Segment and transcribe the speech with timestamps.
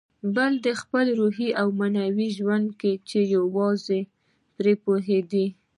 [0.35, 2.73] بل دې خپل روحي او معنوي ژوند و
[3.09, 4.09] چې یوازې ته
[4.55, 5.45] پرې پوهېدې.